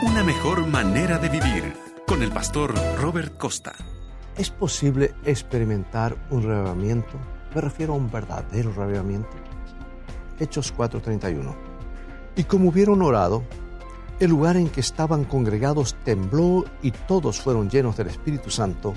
[0.00, 1.74] Una mejor manera de vivir
[2.06, 3.72] con el pastor Robert Costa.
[4.36, 7.18] ¿Es posible experimentar un reavivamiento?
[7.52, 9.36] Me refiero a un verdadero reavivamiento.
[10.38, 11.56] Hechos 4:31.
[12.36, 13.42] Y como hubieron orado,
[14.20, 18.94] el lugar en que estaban congregados tembló y todos fueron llenos del Espíritu Santo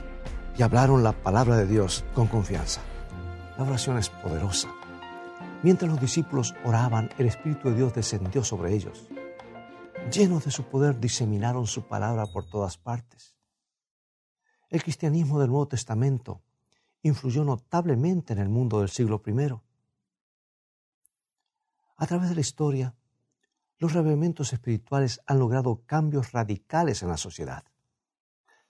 [0.56, 2.82] y hablaron la palabra de Dios con confianza.
[3.58, 4.70] La oración es poderosa.
[5.64, 9.08] Mientras los discípulos oraban, el Espíritu de Dios descendió sobre ellos.
[10.10, 13.36] Llenos de su poder, diseminaron su palabra por todas partes.
[14.70, 16.42] El cristianismo del Nuevo Testamento
[17.02, 19.54] influyó notablemente en el mundo del siglo I.
[21.98, 22.96] A través de la historia,
[23.78, 27.64] los revivimientos espirituales han logrado cambios radicales en la sociedad.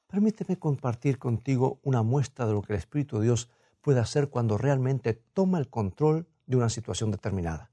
[0.08, 3.50] Permíteme compartir contigo una muestra de lo que el Espíritu de Dios
[3.82, 7.71] puede hacer cuando realmente toma el control de una situación determinada.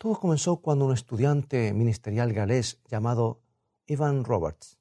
[0.00, 3.42] Todo comenzó cuando un estudiante ministerial galés llamado
[3.86, 4.78] Evan Roberts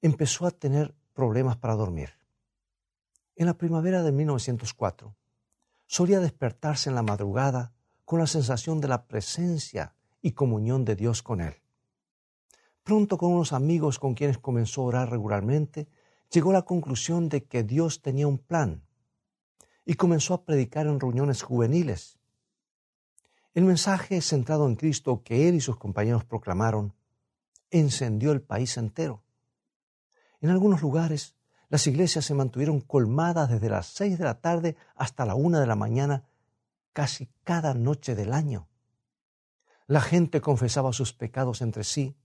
[0.00, 2.10] empezó a tener problemas para dormir.
[3.36, 5.14] En la primavera de 1904,
[5.86, 11.22] solía despertarse en la madrugada con la sensación de la presencia y comunión de Dios
[11.22, 11.54] con él.
[12.82, 15.86] Pronto con unos amigos con quienes comenzó a orar regularmente,
[16.28, 18.82] llegó a la conclusión de que Dios tenía un plan
[19.84, 22.18] y comenzó a predicar en reuniones juveniles.
[23.54, 26.94] El mensaje centrado en Cristo que él y sus compañeros proclamaron
[27.70, 29.22] encendió el país entero.
[30.40, 31.34] En algunos lugares,
[31.68, 35.66] las iglesias se mantuvieron colmadas desde las seis de la tarde hasta la una de
[35.66, 36.24] la mañana
[36.94, 38.68] casi cada noche del año.
[39.86, 42.16] La gente confesaba sus pecados entre sí,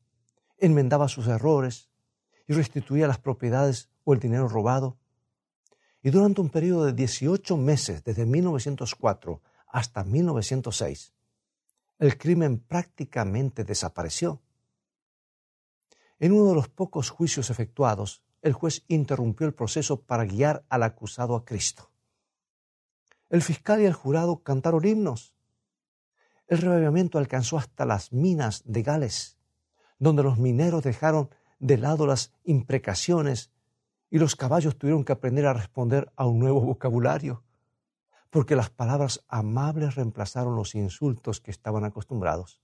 [0.57, 1.89] enmendaba sus errores
[2.47, 4.97] y restituía las propiedades o el dinero robado.
[6.01, 11.13] Y durante un periodo de 18 meses, desde 1904 hasta 1906,
[11.99, 14.41] el crimen prácticamente desapareció.
[16.19, 20.83] En uno de los pocos juicios efectuados, el juez interrumpió el proceso para guiar al
[20.83, 21.91] acusado a Cristo.
[23.29, 25.33] El fiscal y el jurado cantaron himnos.
[26.47, 29.37] El revivamiento alcanzó hasta las minas de Gales,
[29.99, 33.51] donde los mineros dejaron de lado las imprecaciones
[34.09, 37.43] y los caballos tuvieron que aprender a responder a un nuevo vocabulario,
[38.29, 42.61] porque las palabras amables reemplazaron los insultos que estaban acostumbrados.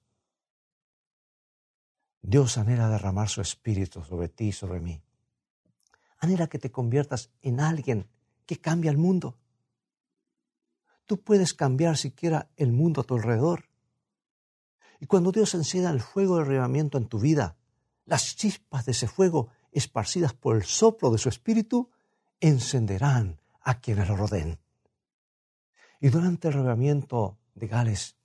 [2.21, 5.01] Dios anhela derramar su espíritu sobre ti y sobre mí.
[6.19, 8.07] Anhela que te conviertas en alguien
[8.45, 9.37] que cambia el mundo.
[11.05, 13.65] Tú puedes cambiar siquiera el mundo a tu alrededor.
[15.01, 17.57] Y cuando Dios encienda el fuego del reavivamiento en tu vida,
[18.05, 21.89] las chispas de ese fuego esparcidas por el soplo de su espíritu
[22.39, 24.62] encenderán a quienes lo rodeen.
[26.03, 28.17] Y durante el reavivamiento de Gales,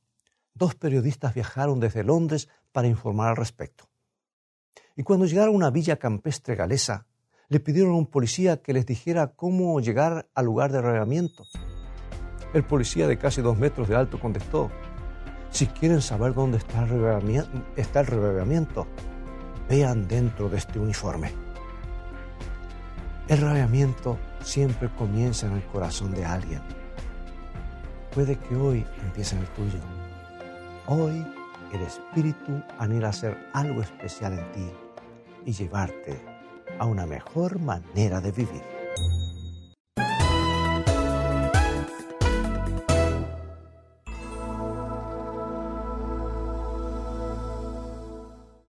[0.53, 3.85] dos periodistas viajaron desde Londres para informar al respecto.
[4.97, 7.07] Y cuando llegaron a una villa campestre galesa,
[7.47, 11.45] le pidieron a un policía que les dijera cómo llegar al lugar de reavivamiento.
[12.53, 14.73] El policía de casi dos metros de alto contestó,
[15.53, 16.81] si quieren saber dónde está
[18.01, 18.89] el reavivamiento,
[19.69, 21.31] vean dentro de este uniforme.
[23.29, 26.78] El reavivamiento siempre comienza en el corazón de alguien.
[28.15, 29.81] Puede que hoy empiece el tuyo.
[30.87, 31.27] Hoy
[31.73, 34.71] el Espíritu anhela hacer algo especial en ti
[35.45, 36.19] y llevarte
[36.79, 38.78] a una mejor manera de vivir.